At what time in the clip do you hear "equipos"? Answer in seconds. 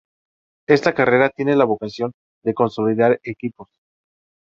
3.21-3.67